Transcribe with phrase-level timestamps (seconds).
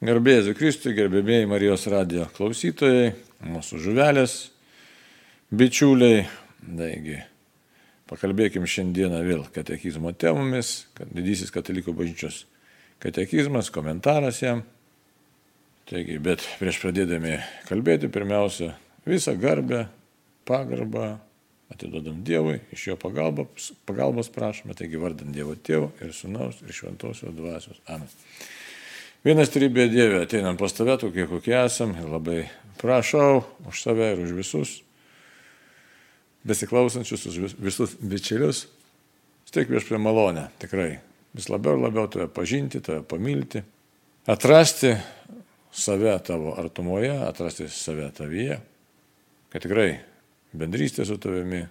[0.00, 3.10] Garbėsiu Kristui, gerbėmėjai Marijos radijo klausytojai,
[3.44, 4.36] mūsų žuvelės,
[5.52, 6.22] bičiuliai.
[6.64, 7.18] Taigi,
[8.08, 12.46] pakalbėkim šiandieną vėl katekizmo temomis, kad didysis katalikų bažnyčios
[13.04, 14.62] katekizmas, komentaras jam.
[15.92, 17.36] Taigi, bet prieš pradėdami
[17.68, 18.70] kalbėti, pirmiausia,
[19.04, 19.82] visą garbę,
[20.48, 21.10] pagarbą
[21.76, 27.36] atiduodam Dievui, iš jo pagalbos, pagalbos prašome, taigi vardant Dievo Tėvo ir Sūnaus ir Šventosios
[27.36, 27.84] dvasios.
[27.84, 28.08] Amen.
[29.20, 32.38] Vienas trybė Dieve, ateinam pas tave tokie, kokie esam ir labai
[32.80, 34.70] prašau už save ir už visus,
[36.48, 38.62] besiklausančius, už visus bičiulius,
[39.44, 41.02] steik prieš prie malonę, tikrai.
[41.36, 43.60] Vis labiau ir labiau tave pažinti, tave pamilti,
[44.24, 44.94] atrasti
[45.68, 48.56] save tavo artumoje, atrasti save tavyje,
[49.52, 49.98] kad tikrai
[50.56, 51.66] bendrystė su tavimi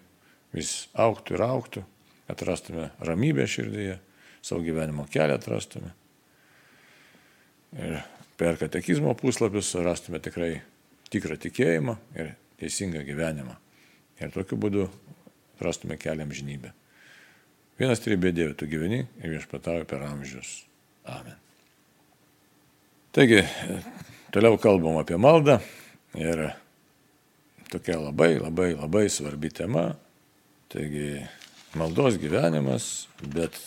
[0.53, 1.89] vis auktų ir auktų,
[2.29, 3.97] atrastume ramybę širdyje,
[4.45, 5.97] savo gyvenimo kelią atrastume
[7.77, 7.99] Ir
[8.39, 10.53] per katekizmo puslapius rastume tikrai
[11.13, 13.55] tikrą tikėjimą ir teisingą gyvenimą.
[14.19, 14.87] Ir tokiu būdu
[15.63, 16.71] rastume keliam žinybę.
[17.79, 20.65] Vienas trybė Dieve, tu gyveni ir viešpatauji per amžius.
[21.07, 21.37] Amen.
[23.15, 23.39] Taigi,
[24.35, 25.57] toliau kalbam apie maldą
[26.19, 26.49] ir
[27.71, 29.93] tokia labai, labai, labai svarbi tema.
[30.69, 31.23] Taigi,
[31.79, 33.57] maldos gyvenimas, bet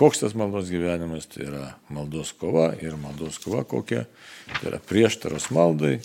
[0.00, 4.06] Koks tas maldos gyvenimas, tai yra maldos kova ir maldos kova kokia,
[4.54, 5.98] tai yra prieštaros maldai,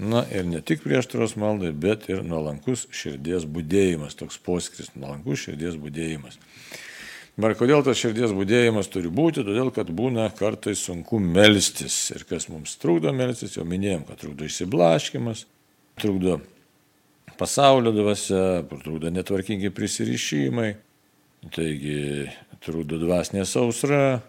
[0.00, 5.76] na ir ne tik prieštaros maldai, bet ir nuolankus širdies būdėjimas, toks poskris, nuolankus širdies
[5.76, 6.40] būdėjimas.
[7.36, 9.44] Dabar kodėl tas širdies būdėjimas turi būti?
[9.46, 12.00] Todėl, kad būna kartais sunku melstis.
[12.16, 15.44] Ir kas mums trukdo melstis, jau minėjom, kad trukdo išsiblaškimas,
[16.00, 16.40] trukdo
[17.38, 20.72] pasaulio dvasia, trukdo netvarkingi prisirišimai,
[21.54, 22.28] Taigi
[22.64, 24.20] trūdo dvasinė sausra.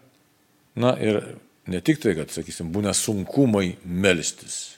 [0.80, 1.22] Na ir
[1.70, 4.78] ne tik tai, kad, sakysim, būna sunkumai melstis,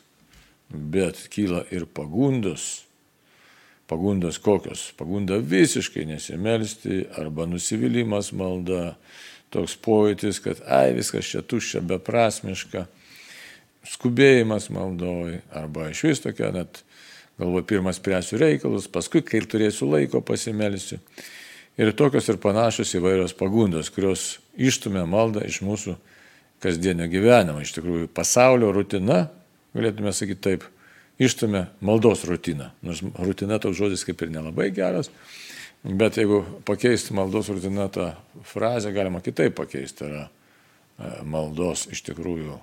[0.72, 2.86] bet kyla ir pagundos.
[3.92, 4.88] Pagundos kokios?
[4.96, 8.96] Pagunda visiškai nesimelsti arba nusivylimas malda,
[9.52, 12.86] toks pojūtis, kad ai viskas čia tuščia, beprasmiška,
[13.92, 16.84] skubėjimas maldoj arba iš vis tokia net
[17.42, 21.02] galvoju pirmas spręsiu reikalus, paskui, kai turėsiu laiko pasimelsiu.
[21.80, 25.96] Ir tokios ir panašios įvairios pagundos, kurios ištumia maldą iš mūsų
[26.62, 27.62] kasdienio gyvenimo.
[27.64, 29.24] Iš tikrųjų, pasaulio rutina,
[29.76, 30.66] galėtume sakyti taip,
[31.22, 32.72] ištumia maldos rutiną.
[32.84, 35.10] Nors rutina toks žodis kaip ir nelabai geras,
[35.84, 38.12] bet jeigu pakeisti maldos rutiną, tą
[38.48, 40.04] frazę galima kitaip pakeisti.
[40.04, 42.60] Tai yra e, maldos iš tikrųjų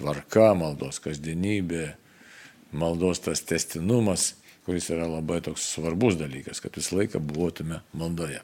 [0.00, 1.90] tvarka, maldos kasdienybė,
[2.72, 4.32] maldos tas testinumas
[4.66, 8.42] kuris yra labai toks svarbus dalykas, kad visą laiką buvotume maldoje.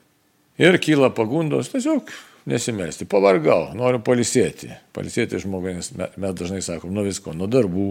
[0.63, 2.09] Ir kyla pagundos tiesiog
[2.49, 3.05] nesimelsti.
[3.11, 4.71] Pavargau, noriu palisėti.
[4.97, 7.87] Palisėti žmogui, nes mes dažnai sakom, nuo visko, nuo darbų,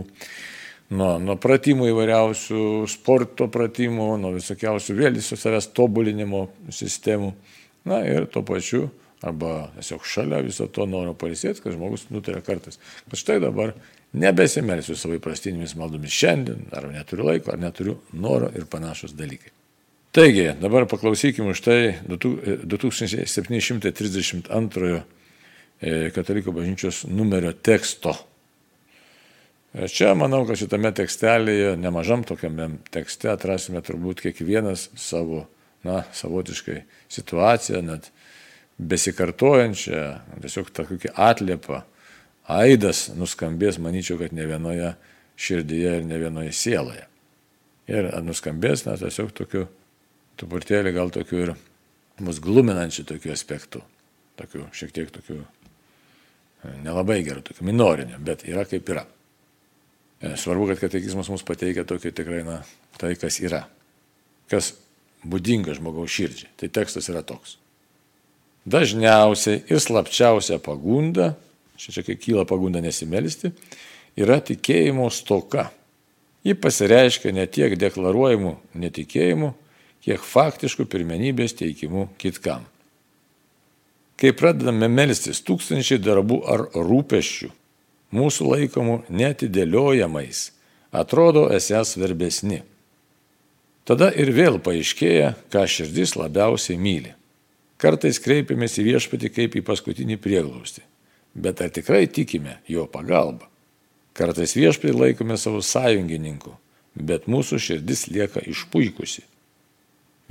[0.98, 7.34] nuo, nuo pratimų įvairiausių, sporto pratimų, nuo visokiausių vėl viso savęs tobulinimo sistemų.
[7.86, 8.88] Na ir tuo pačiu,
[9.26, 13.76] arba tiesiog šalia viso to noriu palisėti, kad žmogus nutarė kartais, kad štai dabar
[14.16, 19.52] nebesimelsiu savo įprastinėmis maldomis šiandien, ar neturiu laiko, ar neturiu noro ir panašus dalykai.
[20.16, 25.02] Taigi, dabar paklausykime už tai 2732 e,
[26.16, 28.16] katalikų bažnyčios numerio teksto.
[29.76, 35.52] E, čia manau, kad šitame tekstelėje, nemažam tokiame tekste atrasime turbūt kiekvienas savo,
[35.84, 38.08] na, savotiškai situaciją, net
[38.80, 41.84] besikartojančią, tiesiog tą kokį atliepą
[42.52, 44.94] aidas nuskambės, manyčiau, kad ne vienoje
[45.36, 47.08] širdyje ir ne vienoje sieloje.
[47.92, 49.66] Ir nuskambės, na, tiesiog tokiu,
[50.40, 51.54] truputėlį gal tokiu ir
[52.24, 53.82] mus gluminančių tokių aspektų,
[54.40, 59.06] tokių šiek tiek tokių e, nelabai gerų, tokių minorinių, bet yra kaip yra.
[60.22, 62.62] E, svarbu, kad katekizmas mums pateikia tokį tikrai, na,
[63.02, 63.66] tai kas yra,
[64.52, 64.74] kas
[65.26, 66.54] būdinga žmogaus širdžiai.
[66.58, 67.60] Tai tekstas yra toks.
[68.66, 71.36] Dažniausiai ir slapčiausia pagunda
[71.78, 73.52] čia kai kyla pagunda nesimelisti,
[74.20, 75.70] yra tikėjimo stoka.
[76.46, 79.52] Ji pasireiškia ne tiek deklaruojamų netikėjimų,
[80.06, 82.68] kiek faktiškų pirmenybės teikimų kitkam.
[84.16, 87.50] Kai pradedame melstis tūkstančiai darbų ar rūpeščių,
[88.16, 90.46] mūsų laikomų netidėliojamais,
[90.96, 92.62] atrodo esęs svarbesni.
[93.86, 97.12] Tada ir vėl paaiškėja, ką širdis labiausiai myli.
[97.82, 100.86] Kartais kreipiamės į viešpatį kaip į paskutinį prieglausti
[101.36, 103.50] bet ar tikrai tikime jo pagalba?
[104.16, 106.56] Kartais viešpai laikome savo sąjungininku,
[106.96, 109.26] bet mūsų širdis lieka išpuikusi.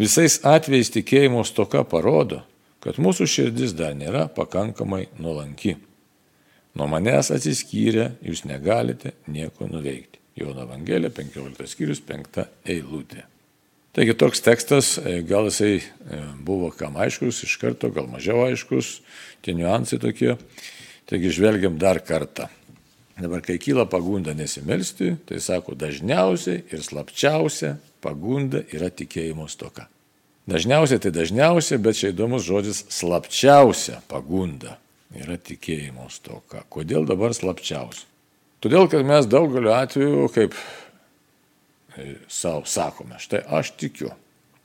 [0.01, 2.41] Visais atvejais tikėjimo stoka parodo,
[2.83, 5.77] kad mūsų širdis dar nėra pakankamai nuolanki.
[6.75, 10.19] Nuo manęs atsiskyrę jūs negalite nieko nuveikti.
[10.35, 13.23] Jono Evangelija 15 skyrius 5 eilutė.
[13.95, 15.85] Taigi toks tekstas, e, gal jisai e,
[16.43, 18.97] buvo kam aiškus iš karto, gal mažiau aiškus,
[19.47, 20.33] tie niuansai tokie.
[21.11, 22.49] Taigi žvelgiam dar kartą.
[23.15, 29.87] Dabar, kai kyla pagunda nesimelsti, tai sako, dažniausiai ir slapčiausia pagunda yra tikėjimo stoka.
[30.51, 34.79] Dažniausiai tai dažniausiai, bet čia įdomus žodis slapčiausia pagunda
[35.15, 36.65] yra tikėjimo stoka.
[36.69, 38.09] Kodėl dabar slapčiausia?
[38.65, 40.57] Todėl, kad mes daugeliu atveju, kaip
[41.95, 44.11] e, savo sakome, štai aš tikiu.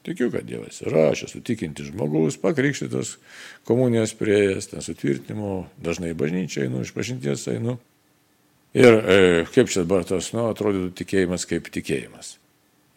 [0.08, 3.18] Tikiu, kad Dievas yra, aš esu tikintis žmogus, pakrikštytas,
[3.68, 7.76] komunijos prieėjęs, ten sutvirtinimo, dažnai bažnyčiai einu, iš pažinties einu.
[8.78, 9.18] Ir e,
[9.52, 12.38] kaip čia dabar tas, nu, atrodytų tikėjimas kaip tikėjimas.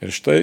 [0.05, 0.39] Ir štai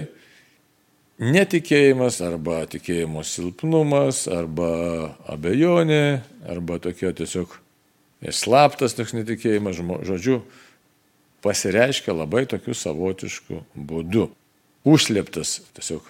[1.19, 7.56] netikėjimas arba tikėjimo silpnumas arba abejonė arba tokia tiesiog
[8.35, 10.41] slaptas toks netikėjimas, žodžiu,
[11.45, 14.29] pasireiškia labai tokiu savotišku būdu.
[14.88, 16.03] Užslėptas tiesiog,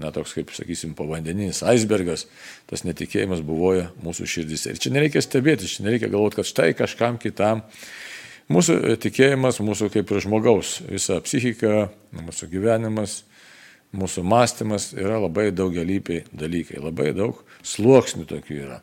[0.00, 2.26] na toks kaip, sakysim, povandeninis aisbergas,
[2.70, 4.72] tas netikėjimas buvoja mūsų širdise.
[4.74, 7.62] Ir čia nereikia stebėtis, čia nereikia galvoti, kad štai kažkam kitam.
[8.52, 11.88] Mūsų tikėjimas, mūsų kaip ir žmogaus, visa psichika,
[12.18, 13.22] mūsų gyvenimas
[13.94, 18.80] mūsų mąstymas yra labai daugelypiai dalykai, labai daug sluoksnių tokių yra.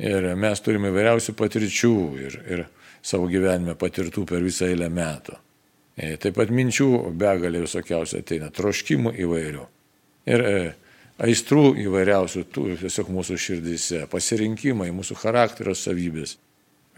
[0.00, 1.94] Ir mes turime įvairiausių patirčių
[2.24, 2.64] ir, ir
[3.04, 5.36] savo gyvenime patirtų per visą eilę metų.
[6.00, 9.66] E, taip pat minčių begalė visokiausių ateina, troškimų įvairių.
[10.30, 10.58] Ir e,
[11.26, 16.36] aistrų įvairiausių, tų tiesiog mūsų širdise, pasirinkimai, mūsų charakterio savybės,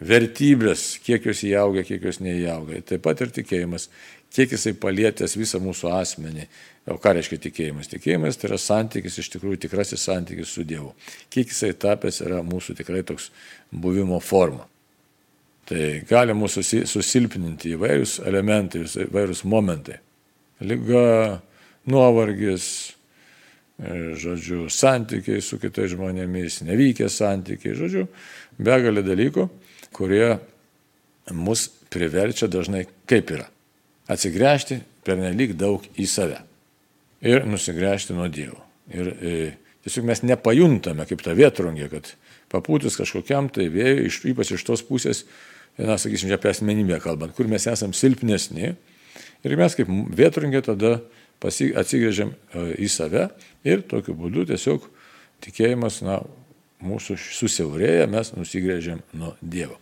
[0.02, 2.80] vertybės, kiek jos įauga, kiek jos neįauga.
[2.86, 3.88] Taip pat ir tikėjimas,
[4.34, 6.48] kiek jisai palietęs visą mūsų asmenį.
[6.90, 7.90] O ką reiškia tikėjimas?
[7.92, 10.90] Tikėjimas tai yra santykis, iš tikrųjų tikrasis santykis su Dievu.
[11.30, 13.30] Kiek jisai tapęs yra mūsų tikrai toks
[13.70, 14.66] buvimo forma.
[15.68, 20.00] Tai gali mūsų susilpninti įvairius elementai, įvairius momentai.
[20.62, 21.38] Liga,
[21.86, 22.66] nuovargis,
[23.80, 28.06] žodžiu, santykiai su kitais žmonėmis, nevykę santykiai, žodžiu,
[28.62, 29.48] begalė dalykų,
[29.96, 30.36] kurie
[31.32, 33.48] mus priverčia dažnai kaip yra.
[34.10, 36.42] Atsigręžti per nelik daug į save
[37.22, 38.58] ir nusigręžti nuo Dievo.
[38.92, 39.34] Ir e,
[39.86, 42.10] tiesiog mes nepajuntame kaip ta vietrungė, kad
[42.52, 45.24] papūtus kažkokiam tai vėjui, iš, ypač iš tos pusės,
[45.78, 48.74] na, sakysim, apie asmenybę kalbant, kur mes esame silpnesni.
[49.42, 50.96] Ir mes kaip vietrungė tada
[51.42, 53.28] pasi, atsigrėžiam e, į save
[53.66, 54.86] ir tokiu būdu tiesiog
[55.42, 56.20] tikėjimas, na,
[56.82, 59.78] mūsų susiaurėja, mes nusigrėžiam nuo Dievo.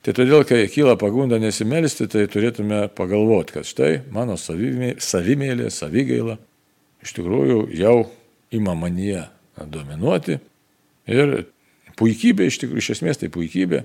[0.00, 6.38] Tai todėl, kai kyla pagunda nesimelisti, tai turėtume pagalvoti, kad štai mano savimėlė, savigaila
[7.04, 7.96] iš tikrųjų jau
[8.56, 9.26] ima manyje
[9.60, 10.38] dominuoti.
[11.10, 11.34] Ir
[12.00, 13.82] puikybė, iš tikrųjų, iš esmės tai puikybė,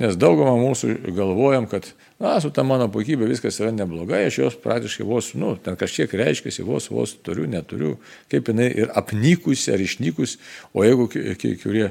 [0.00, 1.90] nes daugumą mūsų galvojam, kad,
[2.22, 6.14] na, su ta mano puikybė viskas yra neblogai, aš jos praktiškai vos, nu, ten kažkiek
[6.22, 7.96] reiškiasi, vos, vos turiu, neturiu,
[8.32, 10.40] kaip jinai ir apnykusi ar išnykusi,
[10.72, 11.90] o jeigu kai kurie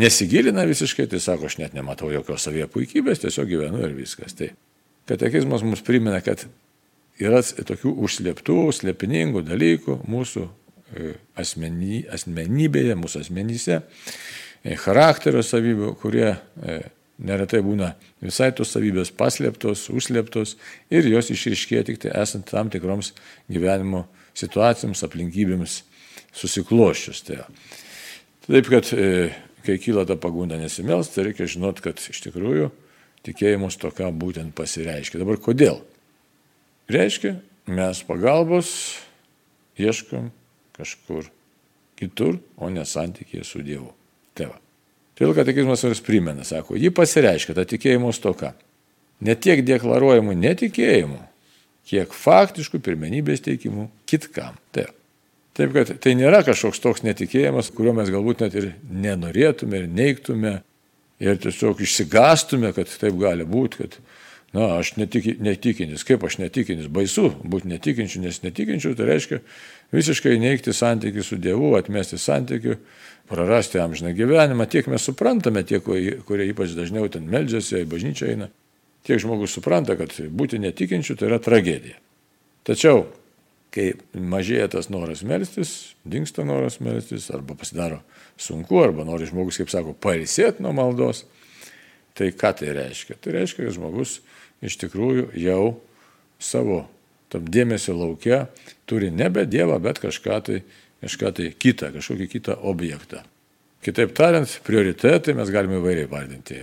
[0.00, 4.34] nesigilina visiškai, tai sako, aš net nematau jokios savie puikybės, tiesiog gyvenu ir viskas.
[4.38, 4.50] Tai
[5.10, 6.46] katekizmas mums primena, kad
[7.20, 13.80] yra tokių užslėptų, slėpiningų dalykų mūsų e, asmeny, asmenybėje, mūsų asmenyse,
[14.64, 16.80] e, charakterio savybių, kurie e,
[17.18, 17.92] neretai būna
[18.24, 20.56] visai tos savybės paslėptos, užslėptos
[20.90, 23.12] ir jos išriškėja tik tai esant tam tikroms
[23.50, 25.80] gyvenimo situacijoms, aplinkybėms
[26.34, 27.22] susikloščius.
[27.28, 27.44] Tai.
[28.48, 28.90] Taip, kad
[29.64, 32.70] kai kyla ta pagunda nesimels, tai reikia žinot, kad iš tikrųjų
[33.24, 35.22] tikėjimo stoka būtent pasireiškia.
[35.22, 35.80] Dabar kodėl?
[36.90, 37.38] Reiškia,
[37.70, 38.74] mes pagalbos
[39.80, 40.28] ieškom
[40.76, 41.30] kažkur
[41.96, 43.94] kitur, o ne santykėje su Dievu.
[44.34, 44.63] Tai va.
[45.14, 48.54] Todėl katekizmas vis primena, sako, ji pasireiškia, ta tikėjimo stoka.
[49.24, 51.20] Ne tiek deklaruojamų netikėjimų,
[51.86, 54.58] kiek faktiškų pirmenybės teikimų kitkam.
[54.74, 54.90] Taip.
[55.54, 60.54] Taip, kad tai nėra kažkoks toks netikėjimas, kurio mes galbūt net ir nenorėtume ir neiktume
[61.22, 63.94] ir tiesiog išsigastume, kad taip gali būti, kad
[64.54, 66.04] Na, aš netiki, netikintis.
[66.06, 66.86] Kaip aš netikintis?
[66.86, 69.40] Baisu būti netikinčiu, nes netikinčiu tai reiškia
[69.94, 72.76] visiškai neikti santykių su Dievu, atmesti santykių,
[73.30, 74.68] prarasti amžiną gyvenimą.
[74.70, 78.48] Tiek mes suprantame, tie, kurie ypač dažniau ten meldžiasi, į bažnyčią eina,
[79.06, 81.98] tiek žmogus supranta, kad būti netikinčiu tai yra tragedija.
[82.64, 83.08] Tačiau,
[83.74, 88.04] kai mažėja tas noras melstis, dinksta noras melstis, arba pasidaro
[88.38, 91.24] sunku, arba nori žmogus, kaip sako, pailsėti nuo maldos,
[92.14, 93.18] tai ką tai reiškia?
[93.18, 94.20] Tai reiškia, kad žmogus
[94.64, 95.76] iš tikrųjų jau
[96.42, 96.84] savo
[97.32, 98.46] tam dėmesio laukia
[98.88, 100.60] turi nebe Dievą, bet kažką tai,
[101.04, 103.24] kažką tai kitą, kažkokį kitą objektą.
[103.84, 106.60] Kitaip tariant, prioritetai mes galime įvairiai vardinti.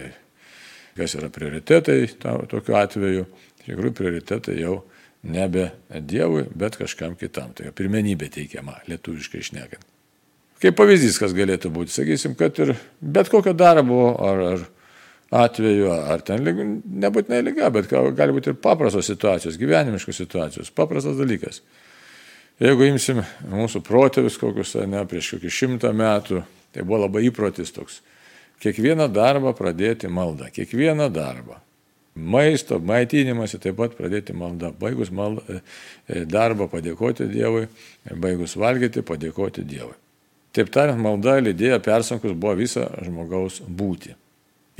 [0.97, 3.27] kas yra prioritetai ta, tokiu atveju.
[3.61, 4.81] Iš tikrųjų, prioritetai jau
[5.23, 7.53] nebe Dievui, bet kažkam kitam.
[7.53, 9.85] Tai pirmenybė teikiama, lietuviškai išnekant.
[10.61, 14.65] Kaip pavyzdys, kas galėtų būti, sakysim, kad ir bet kokio darbo ar, ar
[15.31, 21.61] atveju, ar ten nebūtinai lyga, bet gali būti ir paprastos situacijos, gyvenimiškos situacijos, paprastas dalykas.
[22.61, 26.43] Jeigu imsim mūsų protėvius kokius, ne, prieš kokį šimtą metų,
[26.75, 28.01] tai buvo labai įprotis toks.
[28.61, 31.57] Kiekvieną darbą pradėti maldą, kiekvieną darbą.
[32.13, 34.73] Maisto, maitinimąsi taip pat pradėti maldą.
[34.77, 35.61] Baigus maldą, e,
[36.11, 37.69] e, darbą padėkoti Dievui,
[38.19, 39.95] baigus valgyti padėkoti Dievui.
[40.51, 44.11] Taip tariant, malda lydėjo persunkus buvo visą žmogaus būti.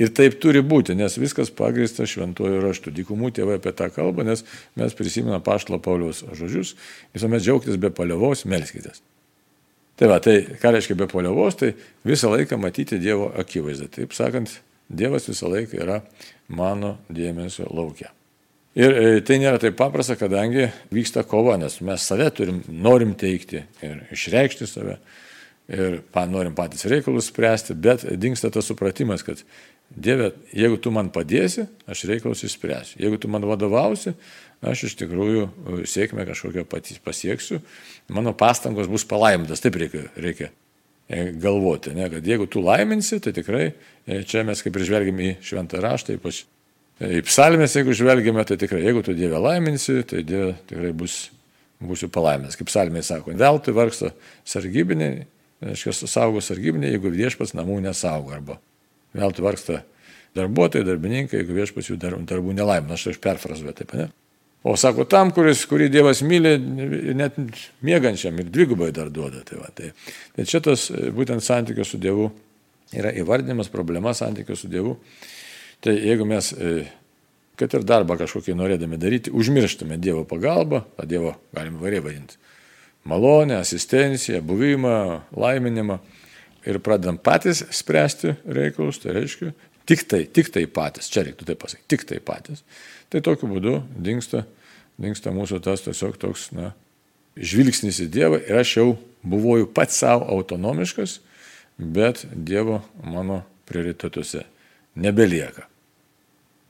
[0.02, 2.90] Ir taip turi būti, nes viskas pagrįsta šventuoju raštu.
[2.96, 4.42] Dykumų tėvai apie tą kalbą, nes
[4.78, 6.74] mes prisimename Paštlo Pauliaus žodžius,
[7.14, 9.02] visuomet džiaugtis be paliovos, melskitės.
[10.00, 11.74] Tai va, tai ką reiškia be paliovos, tai
[12.08, 13.90] visą laiką matyti Dievo akivaizdą.
[13.92, 14.56] Taip sakant,
[14.92, 16.00] Dievas visą laiką yra
[16.50, 18.10] mano dėmesio laukia.
[18.72, 23.66] Ir e, tai nėra taip paprasta, kadangi vyksta kova, nes mes save turim, norim teikti
[23.84, 24.96] ir išreikšti save
[25.72, 26.00] ir
[26.32, 29.44] norim patys reikalus spręsti, bet dinksta tas supratimas, kad
[29.96, 32.96] Dieve, jeigu tu man padėsi, aš reikalus išspręsiu.
[33.02, 34.14] Jeigu tu man vadovausi,
[34.64, 36.64] aš iš tikrųjų e, sėkmę kažkokią
[37.04, 37.60] pasieksiu,
[38.12, 39.60] mano pastangos bus palaimintas.
[39.60, 40.48] Taip reikia, reikia
[41.08, 42.08] e, galvoti, ne?
[42.12, 46.16] kad jeigu tu laiminsi, tai tikrai e, čia mes kaip ir žvelgiam į šventą raštą,
[46.16, 46.42] ypač
[47.02, 51.26] į psalmės, jeigu žvelgiame, tai tikrai, jeigu tu Dievę laiminsi, tai Dieve tikrai bus,
[51.84, 52.56] būsiu palaiminęs.
[52.56, 54.14] Kaip psalmė sako, veltui vargsta
[54.48, 55.26] sargybiniai,
[55.66, 58.62] reiškia, saugo sargybiniai, jeigu viešpats namų nesaugo arba
[59.16, 59.82] veltui vargsta
[60.36, 64.08] darbuotojai, darbininkai, jeigu viešpas jų darbų nelaimina, aš tai perfrazuoju taip, ne?
[64.62, 66.52] O sako, tam, kuris, kurį Dievas myli,
[67.18, 67.34] net
[67.82, 69.40] mėgančiam ir dvigubai dar duoda.
[69.42, 69.90] Tai, va, tai,
[70.36, 72.28] tai čia tas būtent santykio su Dievu
[72.94, 74.94] yra įvardinimas, problema santykio su Dievu.
[75.82, 76.84] Tai jeigu mes, e,
[77.58, 82.38] kad ir darbą kažkokį norėdami daryti, užmirštume Dievo pagalbą, tą Dievo galim variai vadinti,
[83.10, 84.94] malonę, asistenciją, buvimą,
[85.42, 85.98] laiminimą,
[86.68, 89.52] ir pradedam patys spręsti reikalus, tai reiškia,
[89.88, 92.62] tik tai, tik tai patys, čia reiktų taip pasakyti, tik tai patys,
[93.12, 94.44] tai tokiu būdu dinksta,
[95.02, 96.72] dinksta mūsų tas tiesiog toks, na,
[97.36, 98.88] žvilgsnis į Dievą ir aš jau
[99.22, 101.18] buvau pats savo autonomiškas,
[101.78, 104.44] bet Dievo mano prioritetuose
[104.94, 105.66] nebelieka.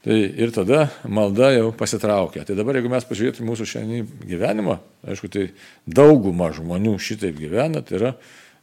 [0.02, 2.42] Tai ir tada malda jau pasitraukia.
[2.42, 5.44] Tai dabar, jeigu mes pažiūrėtume mūsų šiandien gyvenimą, aišku, tai
[5.86, 8.10] dauguma žmonių šitaip gyvena, tai yra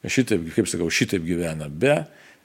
[0.07, 2.03] šitaip, kaip sakau, šitaip gyvena be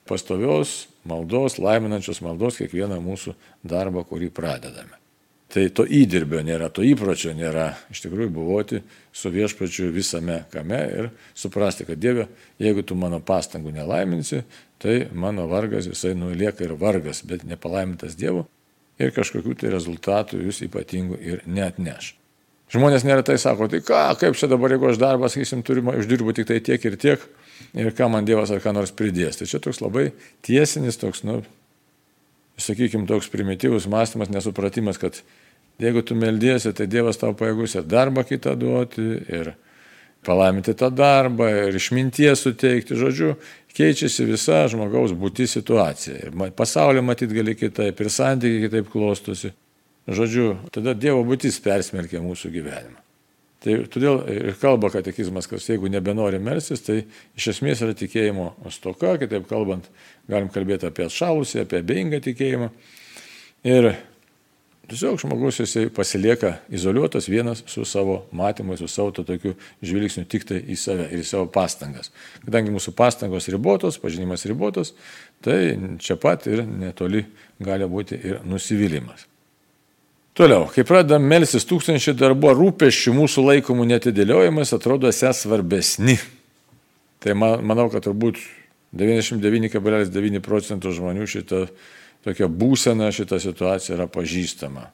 [0.08, 3.34] pastovios maldos, laiminančios maldos kiekvieną mūsų
[3.64, 4.98] darbą, kurį pradedame.
[5.54, 7.68] Tai to įdirbio nėra, to įpročio nėra.
[7.92, 8.80] Iš tikrųjų, buvoti
[9.14, 12.26] su viešpačiu visame kame ir suprasti, kad Dieve,
[12.58, 14.42] jeigu tu mano pastangų nelaiminsi,
[14.82, 18.48] tai mano vargas visai nulieka ir vargas, bet nepalaimintas Dievu
[18.98, 22.14] ir kažkokių tai rezultatų jūs ypatingų ir net neš.
[22.74, 26.48] Žmonės neretai sako, tai ką, kaip čia dabar, jeigu aš darbą, sakysim, turiu, uždirbu tik
[26.48, 27.26] tai tiek ir tiek,
[27.74, 29.40] ir ką man Dievas ar ką nors pridės.
[29.40, 30.10] Tai čia toks labai
[30.46, 31.40] tiesinis, toks, nu,
[32.60, 35.20] sakykime, toks primityvus mąstymas, nesupratimas, kad
[35.82, 39.54] jeigu tu meldiesi, tai Dievas tau pajėgus ir darbą kitą duoti, ir
[40.24, 43.34] palaiminti tą darbą, ir išminties suteikti, žodžiu,
[43.76, 46.30] keičiasi visa žmogaus būti situacija.
[46.30, 49.52] Ir pasaulio matyti gali kitaip, ir santykiai kitaip klostosi.
[50.04, 53.03] Žodžiu, tada Dievo būtis persmelkia mūsų gyvenimą.
[53.64, 56.98] Tai todėl ir kalba katekizmas, kad jeigu nebenori melsis, tai
[57.38, 59.88] iš esmės yra tikėjimo stoka, kitaip kalbant,
[60.28, 62.68] galim kalbėti apie atšalusį, apie abejingą tikėjimą.
[63.64, 63.88] Ir
[64.90, 70.44] tiesiog žmogus jisai pasilieka izoliuotas vienas su savo matymu, su savo to tokiu žvilgsniu tik
[70.50, 72.12] tai į save ir į savo pastangas.
[72.44, 74.92] Kadangi mūsų pastangos ribotos, pažinimas ribotas,
[75.40, 77.24] tai čia pat ir netoli
[77.64, 79.24] gali būti ir nusivylimas.
[80.34, 86.16] Toliau, kai pradedam melsis tūkstančių darbų rūpeščių mūsų laikomų netidėliojimas, atrodo esą svarbesni.
[87.22, 88.40] Tai man, manau, kad turbūt
[88.98, 91.60] 99,9 procentų žmonių šitą
[92.26, 94.88] tokią būseną, šitą situaciją yra pažįstama.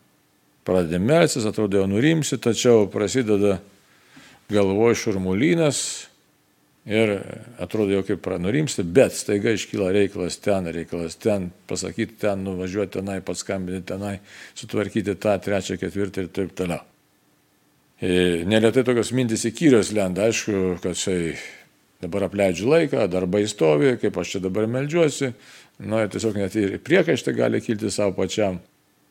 [0.68, 3.62] Pradedam melsis, atrodo jau nurimsi, tačiau prasideda
[4.52, 6.09] galvoje šurmulynas,
[6.88, 7.10] Ir
[7.60, 13.18] atrodo jau kaip pranurimsti, bet staiga iškyla reikalas ten, reikalas ten, pasakyti ten, nuvažiuoti tenai,
[13.20, 14.14] paskambinti tenai,
[14.56, 16.80] sutvarkyti tą, trečią, ketvirtą ir taip toliau.
[18.00, 21.34] Ir neretai tokios mintis į kyrios lenda, aišku, kad štai
[22.00, 25.34] dabar apleidžiu laiką, darbai stovi, kaip aš čia dabar melžiuosi,
[25.84, 28.56] nu, tiesiog net ir priekaištą gali kilti savo pačiam,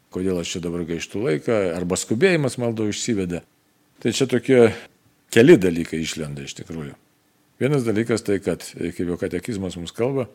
[0.10, 3.44] kodėl aš čia dabar gaištų laiką, arba skubėjimas maldo išsiveda.
[4.02, 4.72] Tai čia tokie
[5.30, 6.98] keli dalykai išlenda iš tikrųjų.
[7.60, 10.30] Vienas dalykas tai, kad, kaip jau katekizmas mums kalba,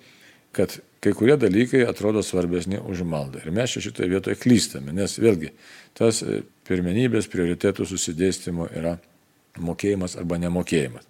[0.55, 3.41] kad kai kurie dalykai atrodo svarbesni už maldą.
[3.43, 5.51] Ir mes čia šitoje vietoje klystame, nes vėlgi
[5.97, 8.99] tas e, pirmenybės prioritėtų susidėstymo yra
[9.61, 11.09] mokėjimas arba nemokėjimas.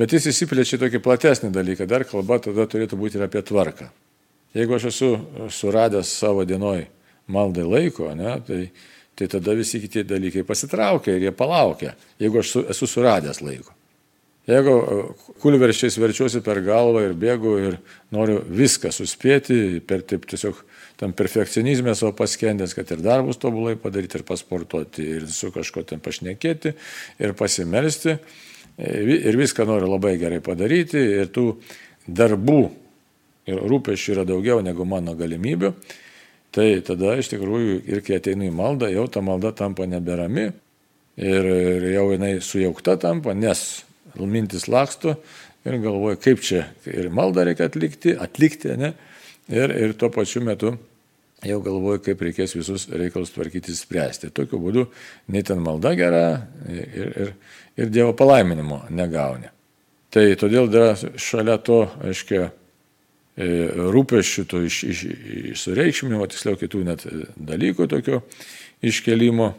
[0.00, 3.90] Bet jis įsiplečia tokį platesnį dalyką, dar kalba tada turėtų būti ir apie tvarką.
[4.56, 5.10] Jeigu aš esu
[5.52, 6.86] suradęs savo dienoj
[7.32, 8.62] maldai laiko, ne, tai,
[9.16, 13.76] tai tada visi kiti dalykai pasitraukia ir jie palaukia, jeigu aš su, esu suradęs laiko.
[14.48, 15.02] Jeigu e,
[15.42, 17.76] kulverščiais verčiuosi per galvą ir bėgu ir
[18.14, 20.58] noriu viską suspėti, per taip tiesiog
[20.98, 26.02] tam perfekcionizmė savo paskendęs, kad ir darbus tobulai padaryti, ir pasportuoti, ir su kažko ten
[26.02, 26.74] pašnekėti,
[27.22, 28.16] ir pasimelsti,
[28.74, 31.46] e, ir viską noriu labai gerai padaryti, ir tų
[32.10, 32.62] darbų
[33.46, 35.70] ir rūpešių yra daugiau negu mano galimybių,
[36.54, 41.48] tai tada iš tikrųjų ir kai ateinu į maldą, jau ta malda tampa neberami ir,
[41.94, 43.84] jau jinai sujaukta tampa, nes
[44.18, 45.16] mintis laksto
[45.64, 48.92] ir galvoja, kaip čia ir maldą reikia atlikti, atlikti, ne?
[49.52, 50.76] Ir, ir tuo pačiu metu
[51.46, 54.30] jau galvoju, kaip reikės visus reikalus tvarkyti, spręsti.
[54.34, 54.86] Tokiu būdu
[55.34, 56.24] nei ten malda gera
[56.70, 57.32] ir, ir,
[57.76, 59.50] ir Dievo palaiminimo negauni.
[60.12, 62.50] Tai todėl dar šalia to, aiškiai,
[63.36, 65.04] rūpeščių, to iš, iš,
[65.52, 67.04] iš sureikšminimo, tiksliau kitų net
[67.36, 68.20] dalykų tokio
[68.84, 69.54] iškelimo,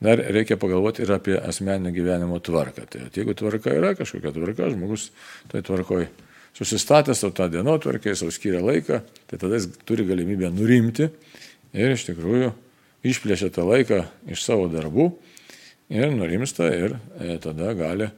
[0.00, 2.86] dar reikia pagalvoti ir apie asmeninio gyvenimo tvarką.
[2.90, 5.10] Tai jeigu tvarka yra kažkokia tvarka, žmogus
[5.50, 6.08] tai tvarkoje
[6.56, 11.10] susistatęs savo tą dienotvarkę, savo skiria laiką, tai tada jis turi galimybę nurimti
[11.72, 12.50] ir iš tikrųjų
[13.06, 14.02] išplėšia tą laiką
[14.32, 15.10] iš savo darbų
[15.94, 18.10] ir nurimsta ir e, tada gali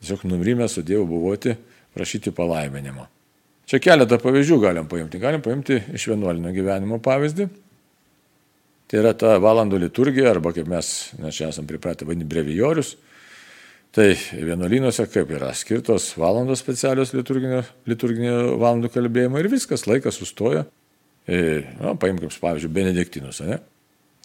[0.00, 1.54] tiesiog nurimę su Dievu buvoti,
[1.94, 3.06] prašyti palaiminimo.
[3.66, 5.18] Čia keletą pavyzdžių galim paimti.
[5.18, 7.48] Galim paimti iš vienuolinio gyvenimo pavyzdį.
[8.86, 12.94] Tai yra ta valandų liturgija, arba kaip mes, mes čia esame pripratę vadinti brevijorius.
[13.96, 20.66] Tai vienuolynuose kaip yra skirtos valandos specialios liturginio, liturginio valandų kalbėjimo ir viskas, laikas sustoja.
[21.26, 23.58] E, na, paimkim, pavyzdžiui, benediktinus, ne?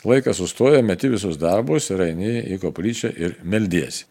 [0.06, 4.06] Laikas sustoja, meti visus darbus ir eini į koplyčią ir meldiesi.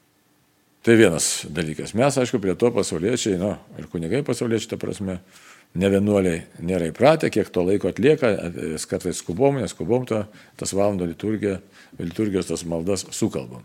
[0.87, 1.93] Tai vienas dalykas.
[1.99, 5.19] Mes, aišku, prie to pasauliečiai, nu, ir kunigai pasauliečiai, ta prasme,
[5.79, 8.33] ne vienuoliai nėra įpratę, kiek to laiko atlieka,
[8.91, 10.25] kartais skubom, neskubom to,
[10.59, 11.61] tas valandų liturgija,
[12.01, 13.63] liturgijos tas maldas sukalbam.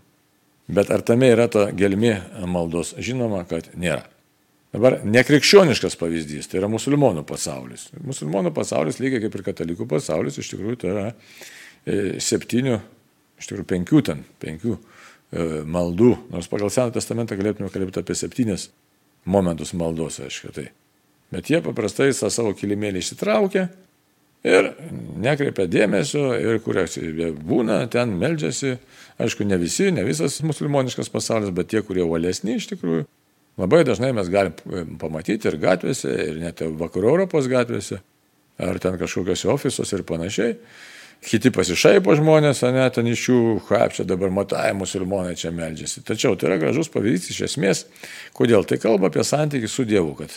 [0.67, 2.15] Bet ar tame yra ta gelmi
[2.49, 2.95] maldos?
[2.97, 4.03] Žinoma, kad nėra.
[4.75, 7.87] Dabar nekrikščioniškas pavyzdys, tai yra musulmonų pasaulis.
[8.03, 12.79] Musulmonų pasaulis, lygiai kaip ir katalikų pasaulis, iš tikrųjų tai yra e, septynių,
[13.39, 14.81] iš tikrųjų penkių ten, penkių e,
[15.63, 18.67] maldų, nors pagal Seną testamentą galėtume kalbėti apie septynis
[19.23, 20.67] momentus maldos, aišku, tai
[21.35, 23.67] Bet jie paprastai tą savo kilimėlį išsitraukia
[24.45, 24.69] ir
[25.19, 28.77] nekreipia dėmesio ir kur jie būna, ten meldžiasi.
[29.19, 33.05] Aišku, ne visi, ne visas musulmoniškas pasaulis, bet tie, kurie valesni iš tikrųjų.
[33.59, 34.55] Labai dažnai mes galim
[34.99, 38.01] pamatyti ir gatvėse, ir net vakarų Europos gatvėse,
[38.59, 40.57] ar ten kažkokiuose ofisuose ir panašiai
[41.23, 46.03] kiti pasišaipo žmonės, ne, ten iš jų, ką čia dabar matai, musulmonai čia meldžiasi.
[46.05, 47.85] Tačiau tai yra gražus pavyzdys iš esmės,
[48.37, 50.35] kodėl tai kalba apie santykių su Dievu, kad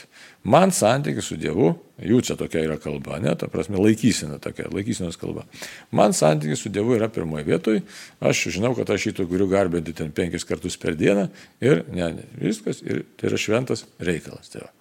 [0.49, 5.21] man santykių su Dievu, jų čia tokia yra kalba, ne, ta prasme laikysena tokia, laikysenos
[5.21, 5.45] kalba.
[5.91, 7.85] Man santykių su Dievu yra pirmoje vietoje,
[8.21, 11.29] aš žinau, kad aš šito turiu garbinti ten penkis kartus per dieną
[11.65, 14.53] ir ne, ne viskas, ir tai yra šventas reikalas.
[14.55, 14.73] Tai va.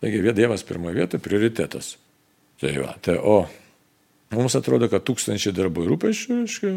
[0.00, 1.96] Taigi Dievas pirmoje vietoje prioritetas.
[2.60, 3.40] Tai va, tai o
[4.34, 6.74] Mums atrodo, kad tūkstančiai darbų ir rūpešių, reiškia,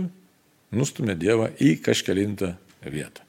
[0.76, 2.54] nustumė Dievą į kažkelintą
[2.88, 3.26] vietą.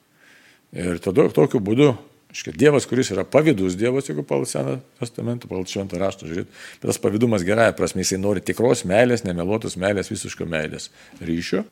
[0.73, 1.89] Ir tada tokiu būdu,
[2.31, 6.87] reiškia, Dievas, kuris yra pavydus Dievas, jeigu pagal Seną testamentą, pagal šventą raštą žiūrėt, bet
[6.87, 10.87] tas pavydumas gerąją prasme, jisai nori tikros meilės, nemeluotos meilės, visiško meilės
[11.19, 11.65] ryšio.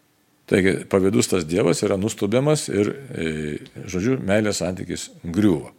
[0.51, 3.29] Taigi pavydus tas Dievas yra nustubiamas ir, e,
[3.87, 5.71] žodžiu, meilės santykis griuvo.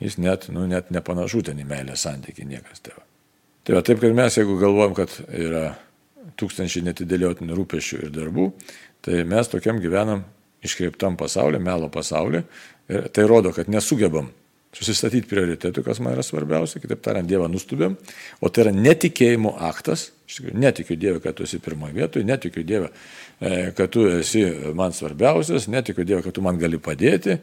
[0.00, 3.02] Jis net, nu, net nepanašu ten į meilės santykį niekas tėva.
[3.66, 5.74] Tai va taip, kad mes, jeigu galvojam, kad yra
[6.38, 8.50] tūkstančiai netidėliotinų rūpešių ir darbų,
[9.04, 10.24] tai mes tokiam gyvenam
[10.64, 12.44] iškreiptam pasaulyje, melo pasaulyje.
[12.88, 14.30] Ir tai rodo, kad nesugebam
[14.76, 17.96] susistatyti prioritetų, kas man yra svarbiausia, kitaip tariant, Dievą nustubėm,
[18.40, 22.64] o tai yra netikėjimo aktas, iš tikrųjų netikiu Dievą, kad tu esi pirmoje vietoje, netikiu
[22.68, 22.90] Dievą,
[23.40, 24.44] e, kad tu esi
[24.76, 27.38] man svarbiausias, netikiu Dievą, kad tu man gali padėti,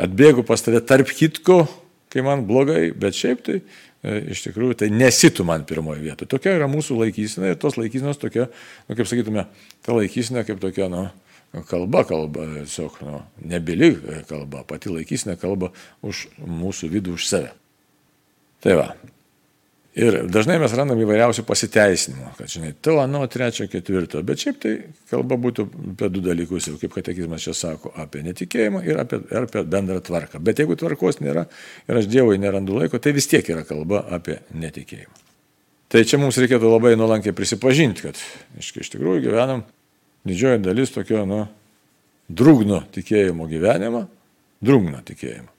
[0.00, 1.64] atbėgu pas tave tarp kitko,
[2.12, 3.60] kai man blogai, bet šiaip tai
[4.04, 6.30] iš tikrųjų, tai nesitų man pirmoje vietoje.
[6.34, 8.48] Tokia yra mūsų laikysena ir tos laikysenos tokia,
[8.88, 9.46] nu, kaip sakytume,
[9.84, 11.06] ta laikysena kaip tokia, nu,
[11.70, 13.94] kalba kalba, tiesiog, nu, nebili
[14.28, 15.72] kalba, pati laikysena kalba
[16.04, 17.52] už mūsų vidų, už save.
[18.64, 18.88] Tai va,
[19.94, 24.72] Ir dažnai mes randam įvairiausių pasiteisinimų, kad, žinai, to, ano, trečio, ketvirto, bet šiaip tai
[25.10, 29.46] kalba būtų apie du dalykus, jau kaip katekizmas čia sako, apie netikėjimą ir apie, ir
[29.46, 30.42] apie bendrą tvarką.
[30.42, 31.46] Bet jeigu tvarkos nėra
[31.86, 35.14] ir aš Dievui nerandu laiko, tai vis tiek yra kalba apie netikėjimą.
[35.94, 38.18] Tai čia mums reikėtų labai nuolankiai prisipažinti, kad
[38.58, 39.62] iš, iš tikrųjų gyvenam
[40.26, 41.44] didžioji dalis tokio, nu,
[42.34, 44.06] drūgno tikėjimo gyvenimą,
[44.64, 45.53] drūgno tikėjimo.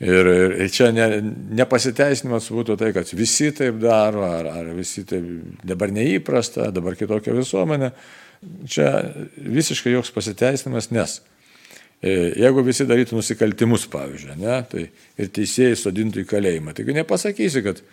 [0.00, 1.06] Ir, ir, čia ne,
[1.60, 5.26] nepasiteisinimas būtų tai, kad visi taip daro, ar, ar visi taip
[5.66, 7.90] dabar neįprasta, dabar kitokia visuomenė.
[8.64, 8.86] Čia
[9.36, 11.18] visiškai joks pasiteisinimas, nes
[12.00, 14.86] e, jeigu visi darytų nusikaltimus, pavyzdžiui, ne, tai
[15.20, 17.84] ir teisėjai sodintų į kalėjimą, taigi nepasakysi, kad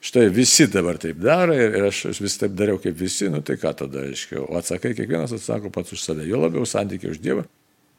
[0.00, 3.60] štai visi dabar taip daro ir, ir aš vis taip dariau kaip visi, nu tai
[3.60, 4.48] ką tada aiškiau.
[4.48, 7.44] O atsakai, kiekvienas atsako pats už save, jo labiau santykiai už Dievą.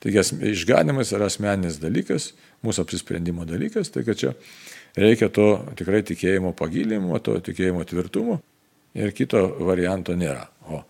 [0.01, 2.31] Taigi išganimas yra asmeninis dalykas,
[2.65, 4.33] mūsų apsisprendimo dalykas, tai kad čia
[4.97, 5.47] reikia to
[5.79, 8.39] tikrai tikėjimo pagilinimo, to tikėjimo tvirtumo
[8.97, 10.47] ir kito varianto nėra.
[10.69, 10.83] O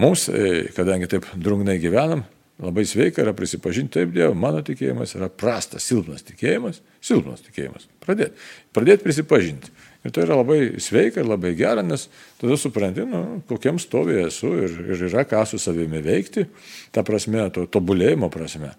[0.00, 2.24] mums, e, kadangi taip drungnai gyvenam,
[2.60, 7.88] labai sveika yra prisipažinti, taip Dievo, mano tikėjimas yra prastas, silpnas tikėjimas, silpnas tikėjimas.
[8.04, 8.36] Pradėti.
[8.76, 9.72] Pradėti prisipažinti.
[10.04, 12.06] Ir tai yra labai sveika ir labai gera, nes
[12.40, 16.46] tada supranti, nu, kokiam stovė esu ir, ir yra ką su savimi veikti,
[16.94, 18.72] ta prasme, to tobulėjimo prasme,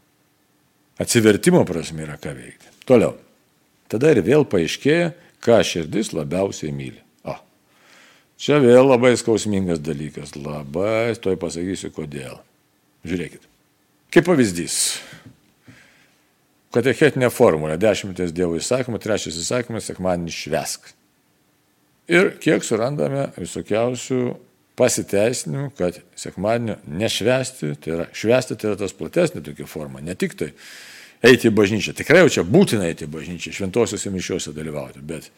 [1.00, 2.72] atsivertimo prasme yra ką veikti.
[2.90, 3.16] Toliau.
[3.92, 5.12] Tada ir vėl paaiškėja,
[5.44, 7.00] ką širdis labiausiai myli.
[7.28, 7.36] O.
[8.42, 10.36] Čia vėl labai skausmingas dalykas.
[10.36, 12.40] Labai, toj pasakysiu kodėl.
[13.08, 13.44] Žiūrėkit.
[14.12, 14.78] Kaip pavyzdys.
[16.72, 17.76] Katechetinė formulė.
[17.80, 20.94] Dešimties dievų įsakymų, trečias įsakymas, sekmanį švesk.
[22.12, 24.22] Ir kiek surandame visokiausių
[24.82, 30.34] pasiteisinimų, kad sekmadienio nešvesti, tai yra švesti, tai yra tas platesnė tokia forma, ne tik
[30.40, 30.52] tai
[31.26, 35.30] eiti į bažnyčią, tikrai jau čia būtina eiti į bažnyčią, šventosiuose mišiuose dalyvauti, bet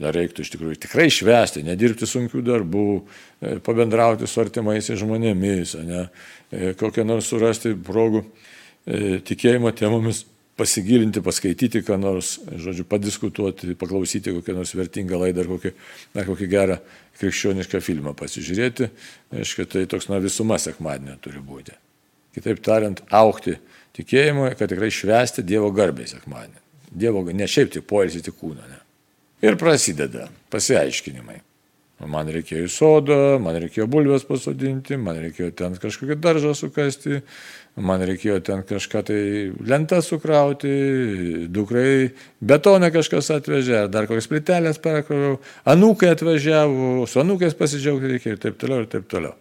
[0.00, 6.06] dar reiktų iš tikrųjų tikrai švesti, nedirbti sunkių darbų, e, pabendrauti su artimaisiais žmonėmis, ne,
[6.52, 10.24] e, kokią nors surasti progų e, tikėjimo temomis
[10.56, 15.72] pasigilinti, paskaityti, ką nors, žodžiu, padiskutuoti, paklausyti kokią nors vertingą laidą ar kokį,
[16.16, 16.78] ar kokį gerą
[17.20, 18.88] krikščionišką filmą pasižiūrėti.
[19.36, 21.76] Aišku, tai toks na visuma sekmadienio turi būti.
[22.36, 23.58] Kitaip tariant, aukti
[23.96, 26.62] tikėjimui, kad tikrai švesti Dievo garbę sekmadienį.
[26.96, 28.64] Dievo, ne šiaip tik poilsį, tik kūną.
[28.70, 28.80] Ne.
[29.44, 31.42] Ir prasideda pasiaiškinimai.
[32.12, 37.22] Man reikėjo į sodą, man reikėjo bulvės pasodinti, man reikėjo ten kažkokį daržą sukasti,
[37.76, 39.20] man reikėjo ten kažką tai
[39.68, 40.70] lentą sukrauti,
[41.52, 48.38] dukrai betoną kažkas atvežė, ar dar kokias plytelės perkroviau, anūkai atvažiavo, su anūkais pasidžiaugti reikėjo
[48.38, 49.36] ir taip toliau, ir taip toliau.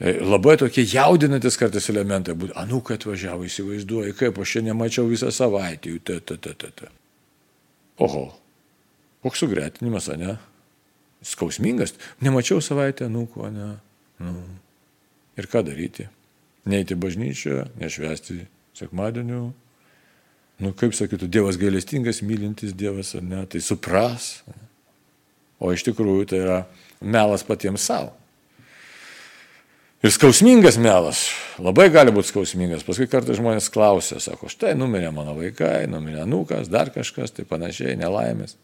[0.00, 5.32] E, labai tokie jaudinantis kartais elementai, būt, anūkai atvažiavo, įsivaizduoju, kaip aš čia nemačiau visą
[5.32, 6.92] savaitę, jų, ta, ta, ta, ta, ta.
[8.04, 8.30] Oho,
[9.24, 10.36] koks sugretinimas, ne?
[11.24, 13.74] Skausmingas, nemačiau savaitę anūko, ne?
[14.24, 14.40] Nu.
[15.40, 16.08] Ir ką daryti?
[16.68, 18.44] Neiti bažnyčią, nešvesti
[18.78, 19.42] sekmadienių.
[20.60, 24.40] Nu, kaip sakytų, Dievas gailestingas, mylintis Dievas, ar ne, tai supras.
[25.60, 26.58] O iš tikrųjų tai yra
[27.00, 28.12] melas patiems savo.
[30.00, 31.26] Ir skausmingas melas,
[31.60, 32.84] labai gali būti skausmingas.
[32.86, 37.98] Paskui kartais žmonės klausia, sako, štai numirė mano vaikai, numirė nukas, dar kažkas, tai panašiai,
[38.00, 38.56] nelaimės.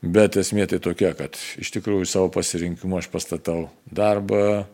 [0.00, 4.64] Bet esmė tai tokia, kad iš tikrųjų savo pasirinkimu aš pastatau darbą,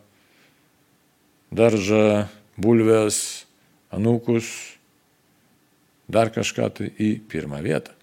[1.54, 3.46] daržą, bulves,
[3.94, 4.48] anūkus,
[6.08, 7.94] dar kažką tai į pirmą vietą.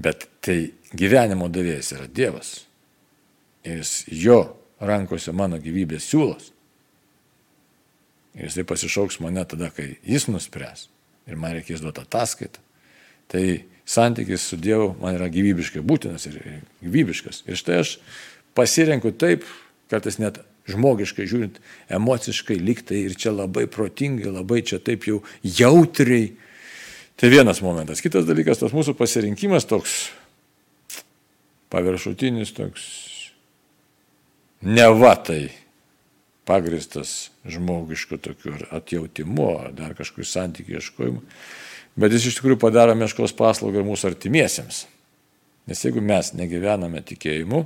[0.00, 2.54] Bet tai gyvenimo davėjas yra Dievas.
[3.66, 4.40] Jis jo
[4.80, 6.50] rankose mano gyvybės siūlos.
[8.38, 10.86] Ir jisai pasišauks mane tada, kai jis nuspręs.
[11.28, 12.62] Ir man reikės duoti ataskaitą.
[13.30, 13.42] Tai
[13.86, 16.38] santykis su Dievu man yra gyvybiškai būtinas ir
[16.80, 17.44] gyvybiškas.
[17.50, 17.96] Ir štai aš
[18.56, 19.44] pasirenku taip,
[19.92, 20.40] kartais net
[20.72, 21.60] žmogiškai žiūrint,
[21.92, 26.32] emociškai liktai ir čia labai protingai, labai čia taip jau jautriai.
[27.20, 28.00] Tai vienas momentas.
[28.00, 30.06] Kitas dalykas, tas mūsų pasirinkimas toks
[31.70, 32.84] paviršutinis, toks
[34.64, 35.50] nevatai
[36.48, 41.20] pagristas žmogišku tokiu atjautimu ar dar kažkokiu santykiu ieškojimu.
[42.00, 44.84] Bet jis iš tikrųjų padaro meškos paslaugą ir mūsų artimiesiems.
[45.70, 47.64] Nes jeigu mes negyvename tikėjimu,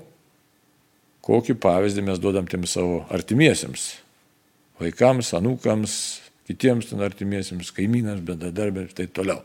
[1.25, 3.89] kokį pavyzdį mes duodam tiem savo artimiesiems,
[4.81, 5.97] vaikams, anūkams,
[6.49, 9.43] kitiems ten artimiesiems, kaimynams, bendradarbiams ir taip toliau.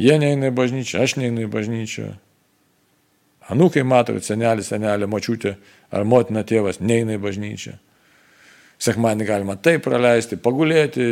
[0.00, 2.10] Jie neina į bažnyčią, aš neinu į bažnyčią.
[3.54, 5.54] Anūkai mato, kad senelis, senelė, močiutė
[5.94, 7.76] ar motina tėvas neina į bažnyčią.
[8.82, 11.06] Sekmanį galima taip praleisti, pagulėti,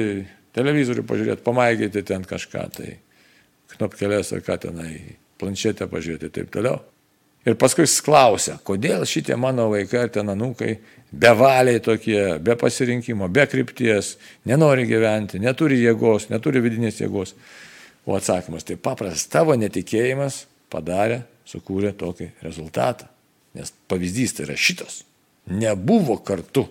[0.57, 2.91] televizorių pažiūrėti, pamaigyti ten kažką, tai
[3.77, 4.99] knopkelės ar ką tenai,
[5.41, 6.83] planšetę pažiūrėti ir taip toliau.
[7.45, 10.79] Ir paskui jis klausia, kodėl šitie mano vaikai ar ten anūkai
[11.13, 14.15] bevaliai tokie, be pasirinkimo, be krypties,
[14.49, 17.35] nenori gyventi, neturi jėgos, neturi vidinės jėgos.
[18.05, 23.09] O atsakymas tai paprastas, tavo netikėjimas padarė, sukūrė tokį rezultatą.
[23.55, 25.03] Nes pavyzdys tai yra šitas.
[25.53, 26.65] Nebuvo kartu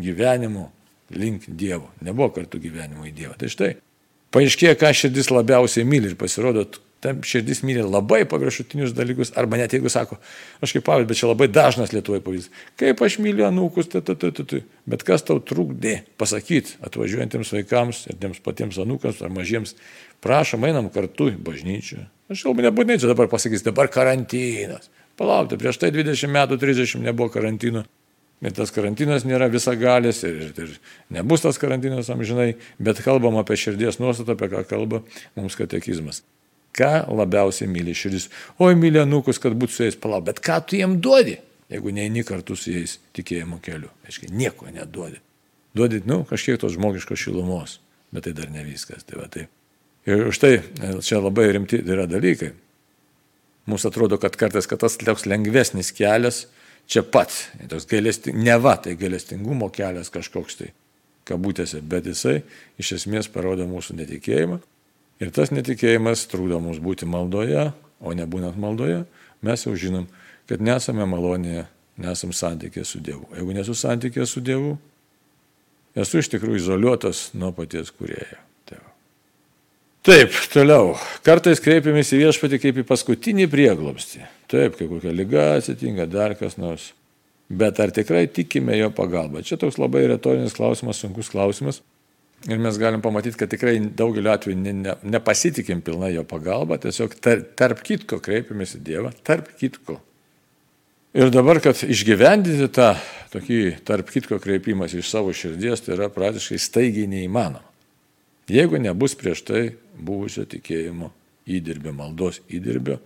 [0.00, 0.68] gyvenimo
[1.16, 1.90] link Dievo.
[2.04, 3.34] Nebuvo kartu gyvenimo į Dievą.
[3.40, 3.70] Tai štai,
[4.34, 6.68] paaiškėja, ką širdis labiausiai myli ir pasirodo,
[7.00, 10.18] tam širdis myli labai paviršutinius dalykus, arba net jeigu sako,
[10.60, 14.16] aš kaip pavyzdys, bet čia labai dažnas Lietuvoje pavyzdys, kaip aš myliu anūkus, tai, tai,
[14.20, 19.76] tai, tai, bet kas tau trukdė pasakyti atvažiuojantiems vaikams ir tiems patiems anūkams ar mažiems,
[20.24, 22.04] prašom, einam kartu į bažnyčią.
[22.30, 24.92] Aš kalbu, nebūtinai čia dabar pasakys, dabar karantinas.
[25.20, 27.84] Palaukite, prieš tai 20 metų, 30 nebuvo karantino.
[28.40, 30.76] Ir tas karantinas nėra visagalis ir, ir
[31.12, 35.02] nebus tas karantinas amžinai, bet kalbam apie širdies nuostatą, apie ką kalba
[35.36, 36.22] mums katekizmas.
[36.76, 38.28] Ką labiausiai myli širdis?
[38.62, 41.36] Oi, myli anūkus, kad būtų su jais palauk, bet ką tu jiem duodi,
[41.72, 43.90] jeigu neini kartu su jais tikėjimo keliu?
[44.06, 45.18] Aiškiai, nieko neduodi.
[45.74, 47.78] Duodi, nu, kažkiek tos žmogiškos šilumos,
[48.14, 49.02] bet tai dar ne viskas.
[49.06, 49.48] Tai va, tai.
[50.06, 50.52] Ir už tai
[51.04, 52.52] čia labai rimti yra dalykai.
[53.70, 56.46] Mums atrodo, kad kartais, kad tas toks lengvesnis kelias
[56.90, 57.34] čia pat,
[57.70, 60.72] toks gailesti, ne va, tai gailestingumo kelias kažkoks tai,
[61.28, 62.40] kabutėse, bet jisai
[62.80, 64.58] iš esmės parodo mūsų netikėjimą
[65.20, 69.02] Ir tas netikėjimas trukdo mums būti maldoje, o nebūnant maldoje,
[69.44, 70.06] mes jau žinom,
[70.48, 71.66] kad nesame malonėje,
[72.00, 73.26] nesam santykė su Dievu.
[73.36, 74.78] Jeigu nesu santykė su Dievu,
[75.94, 78.40] esu iš tikrųjų izoliuotas nuo paties kurėjo.
[80.00, 80.94] Taip, toliau.
[81.20, 84.22] Kartais kreipiamės į viešpatį kaip į paskutinį prieglobstį.
[84.48, 86.86] Taip, kai kokia lyga atsitinka, dar kas nors.
[87.52, 89.42] Bet ar tikrai tikime jo pagalbą?
[89.44, 91.82] Čia toks labai retorinis klausimas, sunkus klausimas.
[92.48, 97.18] Ir mes galim pamatyti, kad tikrai daugeliu atveju ne, ne, nepasitikim pilnai jo pagalba, tiesiog
[97.20, 99.98] tar, tarp kitko kreipiamės į Dievą, tarp kitko.
[101.20, 102.94] Ir dabar, kad išgyvendinti tą
[103.34, 107.66] tokį tarp kitko kreipimas iš savo širdies, tai yra praktiškai staigiai neįmanoma.
[108.50, 109.64] Jeigu nebus prieš tai
[110.00, 111.10] buvusio tikėjimo
[111.50, 112.96] įdirbio, maldos įdirbio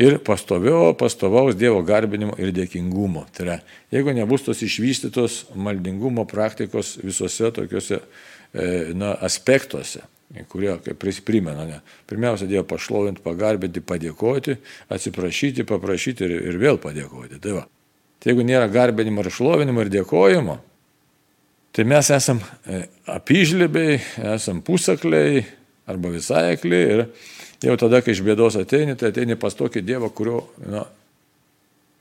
[0.00, 3.26] ir pastovio, pastovaus Dievo garbinimo ir dėkingumo.
[3.34, 3.56] Tai yra,
[3.92, 8.00] jeigu nebus tos išvystytos maldingumo praktikos visose tokiuose
[8.52, 10.02] na, aspektuose,
[10.50, 11.66] kurie kaip primena.
[11.66, 11.80] Ne.
[12.10, 14.56] Pirmiausia, Dievą pašlovinti, pagarbinti, padėkoti,
[14.90, 17.40] atsiprašyti, paprašyti ir, ir vėl padėkoti.
[17.42, 17.66] Tai, va.
[18.18, 20.58] tai jeigu nėra garbinimo ir šlovinimo ir dėkojimo,
[21.74, 24.00] tai mes esam e, apyžlėbiai,
[24.34, 25.44] esam pusakliai
[25.90, 27.04] arba visai akli ir
[27.62, 30.86] jau tada, kai iš bėdos ateini, tai ateini pas tokį Dievą, kurio na,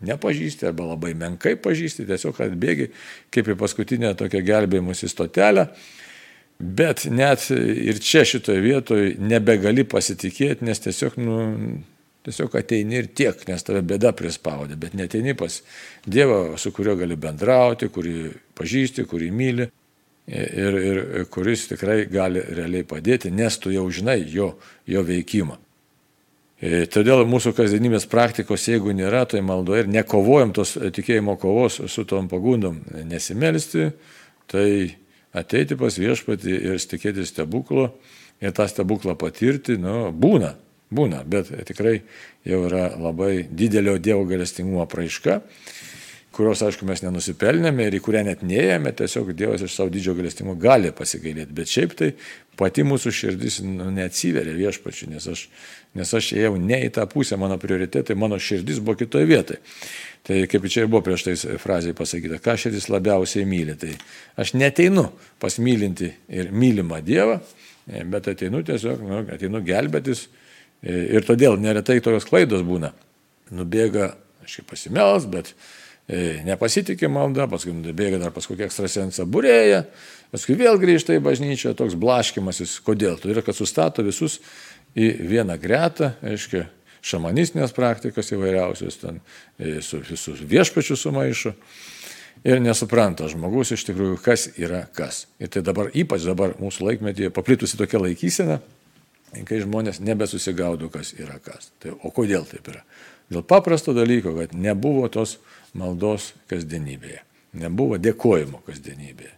[0.05, 2.89] nepažįsti arba labai menkai pažįsti, tiesiog atbėgi
[3.33, 5.67] kaip į paskutinę tokią gelbėjimusi stotelę
[6.59, 11.37] Bet net ir čia šitoje vietoje nebegali pasitikėti, nes tiesiog, nu,
[12.27, 15.61] tiesiog ateini ir tiek, nes tave bėda prispaudė, bet neteini pas
[16.03, 18.17] Dievą, su kuriuo gali bendrauti, kurį
[18.59, 19.69] pažįsti, kurį myli
[20.27, 24.51] ir, ir kuris tikrai gali realiai padėti, nes tu jau žinai jo,
[24.83, 25.55] jo veikimą.
[26.59, 32.03] E, todėl mūsų kasdienybės praktikos, jeigu nėra, tai maldoje ir nekovojam tos tikėjimo kovos su
[32.03, 33.93] tom pagundom nesimelsti,
[34.51, 34.67] tai
[35.35, 37.91] ateiti pas viešpatį ir tikėti stebuklo
[38.41, 40.53] ir tą stebuklą patirti, nu, būna,
[40.95, 41.99] būna, bet tikrai
[42.47, 45.41] jau yra labai didelio Dievo galestingumo praiška,
[46.35, 50.55] kurios, aišku, mes nenusipelnėme ir į kurią net neėjome, tiesiog Dievas iš savo didžio galestingumo
[50.61, 52.13] gali pasigailėti, bet šiaip tai
[52.59, 55.47] pati mūsų širdis nu, neatsiveria viešpačiu, nes aš,
[55.99, 59.59] nes aš ėjau ne į tą pusę, mano prioritetai, mano širdis buvo kitoje vietoje.
[60.29, 63.73] Tai kaip čia ir buvo prieš tai frazėje pasakyta, ką širdis labiausiai myli.
[63.81, 63.95] Tai
[64.37, 65.07] aš neteinu
[65.41, 67.39] pasmylinti ir mylimą Dievą,
[67.89, 70.27] e, bet ateinu tiesiog, nu, ateinu gelbėtis.
[70.85, 72.93] E, ir todėl neretai tokios klaidos būna.
[73.57, 74.11] Nubėga,
[74.45, 75.49] aš kaip pasimels, bet
[76.05, 79.81] e, nepasitikė malda, paskui nubėga dar pas kokią ekstrasensą būrėją,
[80.29, 82.77] paskui vėl grįžta į bažnyčią, toks blaškimasis.
[82.85, 83.17] Kodėl?
[83.17, 84.37] Todėl, kad sustato visus
[84.93, 86.69] į vieną gretą, aiškiai,
[87.05, 89.21] šamanistinės praktikas įvairiausios, ten
[89.59, 91.55] e, su, su viešpačiu sumaišo.
[92.47, 95.25] Ir nesupranta žmogus iš tikrųjų, kas yra kas.
[95.43, 98.61] Ir tai dabar, ypač dabar mūsų laikmetyje, paplitusi tokia laikysena,
[99.47, 101.73] kai žmonės nebesusigaudo, kas yra kas.
[101.83, 102.85] Tai, o kodėl taip yra?
[103.29, 105.35] Dėl paprasto dalyko, kad nebuvo tos
[105.77, 107.25] maldos kasdienybėje.
[107.59, 109.35] Nebuvo dėkojimo kasdienybėje.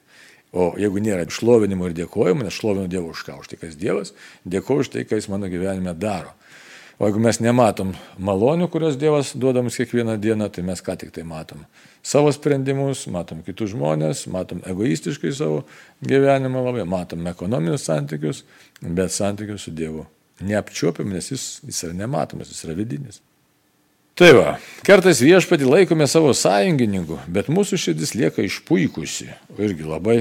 [0.52, 4.12] O jeigu nėra šlovinimo ir dėkojimo, nes šlovinu Dievą už ką, už tai, kas Dievas,
[4.44, 6.34] dėkoju už tai, ką Jis mano gyvenime daro.
[7.02, 11.10] O jeigu mes nematom malonių, kurios Dievas duoda mums kiekvieną dieną, tai mes ką tik
[11.16, 11.64] tai matom.
[12.06, 15.64] Savo sprendimus, matom kitus žmonės, matom egoistiškai savo
[16.06, 18.44] gyvenimą labai, matom ekonominius santykius,
[18.86, 20.06] bet santykius su Dievu
[20.46, 23.22] neapčiuopiam, nes jis, jis yra nematomas, jis yra vidinis.
[24.18, 29.32] Tai va, kartais viešpatį laikome savo sąjungininku, bet mūsų širdis lieka išpuikusi.
[29.58, 30.20] Irgi labai,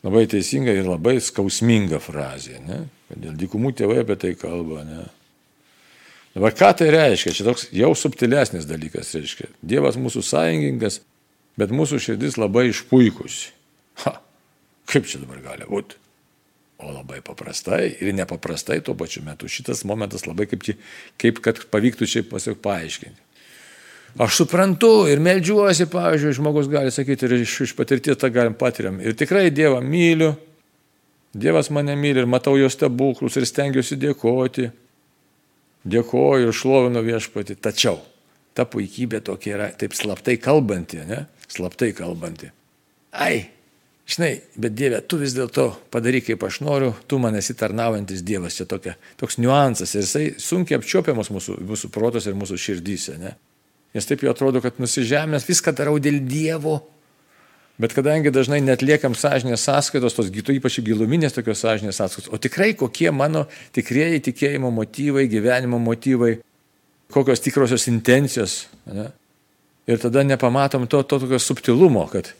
[0.00, 2.62] labai teisinga ir labai skausminga frazė.
[2.64, 2.86] Ne?
[3.12, 4.86] Dėl dykumų tėvai apie tai kalba.
[4.88, 5.10] Ne?
[6.32, 7.34] Dabar ką tai reiškia?
[7.36, 9.50] Čia toks jau subtilesnis dalykas reiškia.
[9.60, 11.02] Dievas mūsų sąjungininkas,
[11.60, 13.50] bet mūsų širdis labai išpuikusi.
[14.06, 14.14] Ha,
[14.88, 15.98] kaip čia dabar gali būti?
[16.82, 19.46] O labai paprastai ir nepaprastai tuo pačiu metu.
[19.46, 20.64] Šitas momentas labai kaip,
[21.20, 23.20] kaip kad pavyktų čia pasiek paaiškinti.
[24.20, 28.98] Aš suprantu ir melžiuosi, pavyzdžiui, žmogus gali sakyti ir iš, iš patirties tą galim patiriam.
[29.00, 30.34] Ir tikrai Dievą myliu,
[31.32, 34.68] Dievas mane myli ir matau jo stebuklus ir stengiuosi dėkoti.
[35.82, 37.56] Dėkoju ir šlovinu viešpatį.
[37.62, 37.98] Tačiau
[38.54, 41.24] ta puikybė tokia yra taip slaptai kalbanti, ne?
[41.50, 42.52] Slaptai kalbanti.
[43.12, 43.48] Ai,
[44.08, 48.56] žinai, bet Dieve, tu vis dėlto padaryk kaip aš noriu, tu man esi tarnaujantis Dievas.
[48.56, 53.18] Čia tokia, toks niuansas ir jisai sunkiai apčiopiamas mūsų, mūsų protos ir mūsų širdyse.
[53.20, 53.34] Ne?
[53.92, 56.78] Nes taip jau atrodo, kad nusižemęs viską darau dėl Dievo.
[57.82, 62.76] Bet kadangi dažnai netliekam sąžinės sąskaitos, tos gytų ypač giluminės tokios sąžinės sąskaitos, o tikrai
[62.78, 66.36] kokie mano tikrieji tikėjimo motyvai, gyvenimo motyvai,
[67.10, 68.68] kokios tikrosios intencijos.
[68.86, 69.08] Ne?
[69.90, 72.30] Ir tada nepamatom to, to tokio subtilumo, kad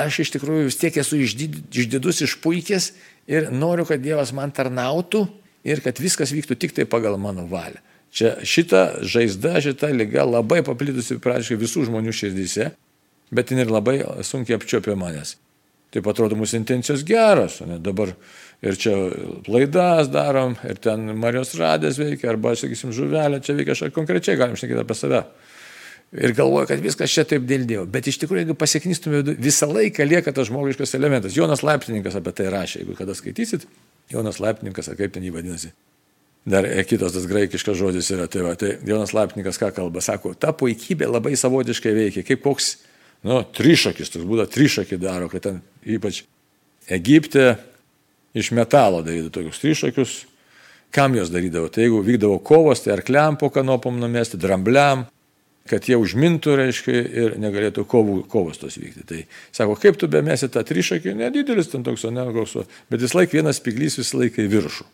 [0.00, 2.90] aš iš tikrųjų vis tiek esu išdidus, išpuikęs
[3.28, 5.26] ir noriu, kad Dievas man tarnautų
[5.68, 7.82] ir kad viskas vyktų tik tai pagal mano valią.
[8.10, 12.72] Čia šita žaizda, šita lyga labai paplitusi praktiškai visų žmonių širdyse,
[13.34, 15.36] bet jin ir labai sunkiai apčiopia manęs.
[15.90, 18.12] Taip atrodo, mūsų intencijos geros, ne dabar
[18.62, 18.94] ir čia
[19.50, 24.58] laidas darom, ir ten Marijos radės veikia, arba, sakysim, žuvelė čia veikia, aš konkrečiai galim
[24.58, 25.24] šnekėti apie save.
[26.10, 27.84] Ir galvoju, kad viskas čia taip dėl Dievo.
[27.90, 31.36] Bet iš tikrųjų, jeigu pasieknystume, visą laiką lieka tas žmogiškas elementas.
[31.38, 33.66] Jonas Laiptininkas apie tai rašė, jeigu kada skaitysit,
[34.10, 35.70] Jonas Laiptininkas, ar kaip ten jį vadinasi.
[36.48, 40.54] Dar kitas tas graikiškas žodis yra, tai, va, tai Jonas Lapnikas ką kalba, sako, ta
[40.56, 42.78] puikybė labai savotiškai veikia, kaip koks,
[43.26, 46.24] nu, trišakis, toks būda trišakį daro, kad ten ypač
[46.90, 47.54] Egipte
[48.34, 50.14] iš metalo darydavo tokius trišakius,
[50.94, 55.04] kam jos darydavo, tai jeigu vykdavo kovos, tai arkliam po kanopom numesti, drambliam,
[55.70, 59.04] kad jie užmintų, reiškia, ir negalėtų kovų, kovos tos vykti.
[59.06, 59.20] Tai
[59.54, 62.56] sako, kaip tu bemesi tą trišakį, nedidelis ten toks, ne, koks,
[62.90, 64.88] bet vis laik vienas spiglys visą laiką į viršų.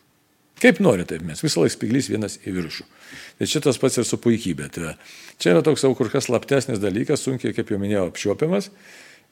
[0.62, 1.42] Kaip nori, taip mes.
[1.45, 2.87] Visą laiką spiglys vienas į viršų.
[3.37, 4.71] Tai šitas pats ir su puikybė.
[4.73, 4.95] Tai
[5.42, 8.71] čia yra toks kur kas slaptesnis dalykas, sunkiai, kaip jau minėjau, apčiuopiamas.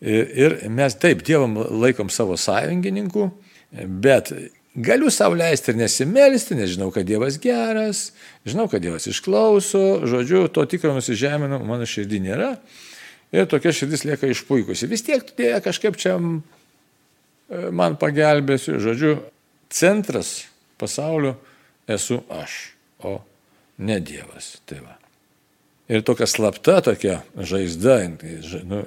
[0.05, 3.31] Ir mes taip dievam laikom savo sąjungininkų,
[4.05, 4.35] bet
[4.75, 8.11] galiu savo leisti ir nesimelisti, nes žinau, kad Dievas geras,
[8.45, 12.51] žinau, kad Dievas išklauso, žodžiu, to tikro nusižeminimo mano širdį nėra.
[13.35, 14.91] Ir tokia širdis lieka išpuikusi.
[14.91, 18.77] Vis tiek dėja kažkaip čia man pagelbėsiu.
[18.83, 19.17] Žodžiu,
[19.75, 20.43] centras
[20.81, 21.35] pasaulio
[21.89, 22.59] esu aš,
[23.05, 23.19] o
[23.79, 24.59] ne Dievas.
[24.67, 24.99] Tai va.
[25.89, 27.99] ir tokia slapta tokia žaizda,
[28.65, 28.85] nu,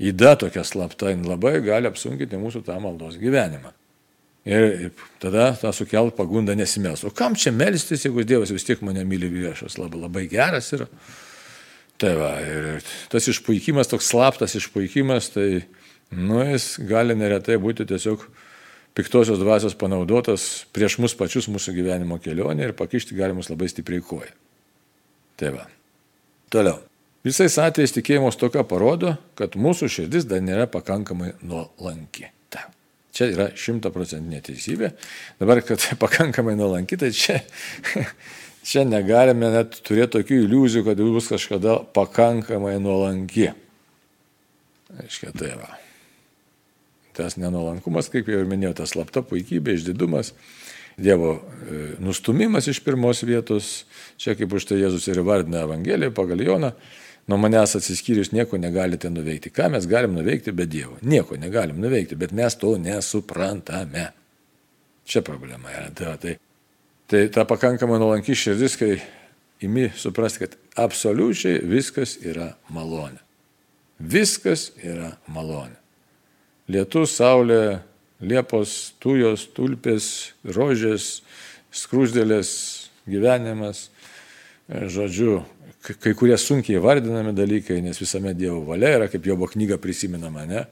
[0.00, 3.74] įda tokia slapta, labai gali apsunkinti mūsų tą maldos gyvenimą.
[4.48, 7.02] Ir tada tą sukelt pagundą nesimels.
[7.04, 10.86] O kam čia melstis, jeigu Dievas vis tiek mane myli viešas, labai, labai geras yra.
[12.00, 12.80] Tai va, ir
[13.12, 15.66] tas išpuikimas, toks slaptas išpuikimas, tai,
[16.16, 18.24] nu, jis gali neretai būti tiesiog
[18.94, 24.02] piktosios dvasios panaudotas prieš mus pačius mūsų gyvenimo kelionė ir pakišti gali mus labai stipriai
[24.04, 24.32] koją.
[25.40, 25.66] Tai va.
[26.52, 26.80] Toliau.
[27.24, 32.30] Visais atvejais tikėjimo stoka parodo, kad mūsų širdis dar nėra pakankamai nuolanki.
[32.52, 32.66] Ta.
[33.16, 34.94] Čia yra šimtaprocentinė teisybė.
[35.40, 37.38] Dabar, kad pakankamai nuolanki, tai čia,
[38.68, 43.52] čia negalime net turėti tokių iliuzijų, kad bus kažkada pakankamai nuolanki.
[44.96, 45.76] Aiškiai, tai va
[47.16, 50.34] tas nenuolankumas, kaip jau ir minėjau, tas slapta puikybė, išdidumas,
[51.00, 53.86] Dievo e, nustumimas iš pirmos vietos,
[54.20, 56.74] čia kaip už tai Jėzus ir vardina Evangeliją pagal Joną,
[57.30, 59.52] nuo manęs atsiskyrius nieko negalite nuveikti.
[59.54, 60.98] Ką mes galim nuveikti be Dievo?
[61.00, 64.10] Nieko negalim nuveikti, bet mes to nesuprantame.
[65.08, 65.88] Čia problema yra.
[65.96, 66.36] Tai, tai,
[67.08, 69.00] tai ta pakankamai nuolanki širdis, kai
[69.64, 73.22] imi suprasti, kad absoliučiai viskas yra malonė.
[74.00, 75.79] Viskas yra malonė.
[76.70, 77.80] Lietus, saulė,
[78.22, 80.04] liepos, tujos, tulpės,
[80.44, 81.20] rožės,
[81.74, 82.50] skrūsdėlės,
[83.10, 83.88] gyvenimas,
[84.68, 85.40] žodžiu,
[85.82, 90.64] kai kurie sunkiai vardinami dalykai, nes visame Dievo valia yra, kaip Jobo knyga prisiminama, ne?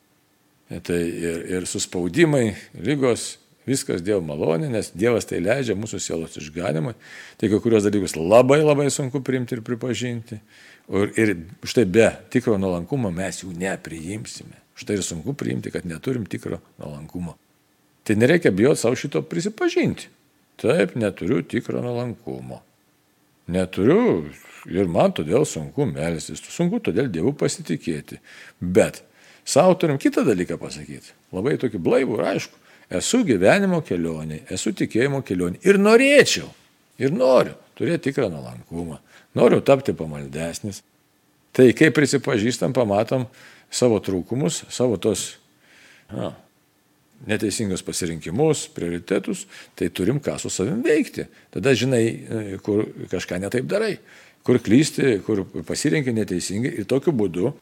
[0.85, 2.53] Tai ir, ir suspaudimai,
[2.85, 6.95] lygos, viskas Dievo malonė, nes Dievas tai leidžia mūsų sielos išganimui.
[7.41, 10.41] Tai kai kurios dalykus labai labai sunku priimti ir pripažinti.
[10.89, 11.35] Ir, ir
[11.69, 14.68] štai be tikro nuolankumo mes jų nepriimsime.
[14.79, 17.35] Štai ir sunku priimti, kad neturim tikro nuolankumo.
[18.07, 20.09] Tai nereikia bijoti savo šito prisipažinti.
[20.59, 22.63] Taip, neturiu tikro nuolankumo.
[23.49, 24.29] Neturiu
[24.71, 28.21] ir man todėl sunku melstis, sunku todėl Dievu pasitikėti.
[28.61, 29.03] Bet
[29.49, 31.15] savo turim kitą dalyką pasakyti.
[31.35, 32.65] Labai tokį blaivų ir aišku.
[32.99, 36.47] Esu gyvenimo kelionė, esu tikėjimo kelionė ir norėčiau,
[37.03, 38.97] ir noriu turėti tikrą nuolankumą,
[39.37, 40.81] noriu tapti pamaldesnis.
[41.53, 43.27] Tai kai prisipažįstam, pamatom
[43.71, 45.37] savo trūkumus, savo tos
[46.13, 46.33] na,
[47.29, 49.47] neteisingus pasirinkimus, prioritetus,
[49.79, 51.27] tai turim ką su savim veikti.
[51.55, 53.97] Tada žinai, e, kur kažką netaip darai,
[54.47, 57.53] kur klysti, kur pasirinkai neteisingai ir tokiu būdu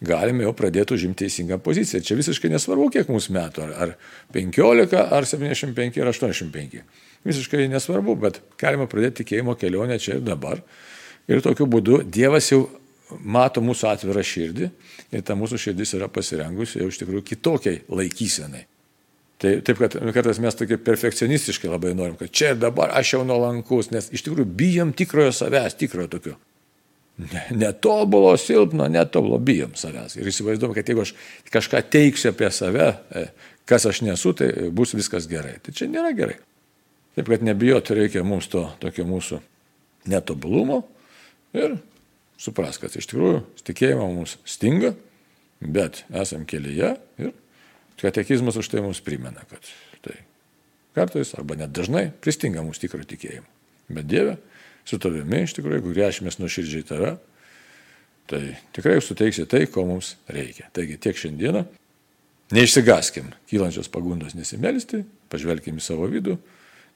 [0.00, 2.00] galime jau pradėti užimti teisingą poziciją.
[2.04, 3.94] Čia visiškai nesvarbu, kiek mūsų metų, ar, ar
[4.32, 6.80] 15, ar 75, ar 85.
[7.28, 10.62] Visiškai nesvarbu, bet galime pradėti tikėjimo kelionę čia ir dabar.
[11.28, 12.64] Ir tokiu būdu Dievas jau
[13.20, 14.68] mato mūsų atvirą širdį
[15.12, 18.66] ir ta mūsų širdis yra pasirengusi jau iš tikrųjų kitokiai laikysenai.
[19.40, 23.22] Tai taip, kad kartais mes tokie perfekcionistiškai labai norim, kad čia ir dabar aš jau
[23.24, 26.36] nuolankus, nes iš tikrųjų bijom tikrojo savęs, tikrojo tokio
[27.50, 30.16] netobulo, silpno, netobulo, bijom savęs.
[30.16, 31.14] Ir įsivaizduom, kad jeigu aš
[31.52, 33.26] kažką teiksiu apie save, e,
[33.68, 35.58] kas aš nesu, tai bus viskas gerai.
[35.64, 36.38] Tai čia nėra gerai.
[37.16, 39.40] Taip kad nebijoti reikia mums to tokio mūsų
[40.10, 40.82] netobulumo
[41.56, 41.76] ir
[42.40, 44.94] supras, kad iš tikrųjų tikėjimo mums stinga,
[45.60, 47.32] bet esam kelyje ir
[48.00, 49.66] katekizmas už tai mums primena, kad
[50.04, 50.16] tai
[50.96, 53.46] kartais arba net dažnai pristinga mūsų tikro tikėjimo.
[53.90, 54.38] Bet Dieve,
[54.88, 57.12] su tavimi, iš tikrųjų, jeigu grėšimės nuoširdžiai tave,
[58.30, 58.42] tai
[58.74, 60.68] tikrai suteiksi tai, ko mums reikia.
[60.74, 61.64] Taigi tiek šiandieną.
[62.54, 66.38] Neišsigaskim kylančios pagundos nesimelisti, pažvelkim į savo vidų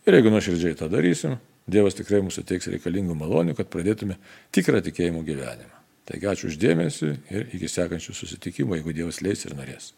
[0.07, 1.37] ir jeigu nuoširdžiai tą darysim,
[1.71, 4.19] Dievas tikrai mums suteiks reikalingų malonių, kad pradėtume
[4.53, 5.73] tikrą tikėjimo gyvenimą.
[6.05, 9.95] Taigi ačiū uždėmesi ir iki sekančių susitikimų, jeigu Dievas leis ir norės.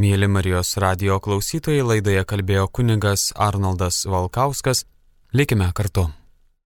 [0.00, 4.86] Mėly Marijos radio klausytojai, laidoje kalbėjo kunigas Arnoldas Valkauskas.
[5.36, 6.08] Likime kartu.